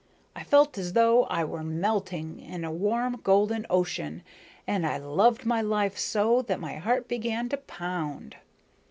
I 0.35 0.43
felt 0.43 0.79
as 0.79 0.93
though 0.93 1.25
I 1.25 1.43
were 1.43 1.61
melting 1.63 2.39
in 2.39 2.63
a 2.65 2.71
warm 2.71 3.21
golden 3.23 3.67
ocean, 3.69 4.23
and 4.65 4.83
I 4.83 4.97
loved 4.97 5.45
my 5.45 5.61
life 5.61 5.95
so 5.95 6.41
that 6.41 6.59
my 6.59 6.77
heart 6.77 7.07
began 7.07 7.49
to 7.49 7.57
pound." 7.57 8.37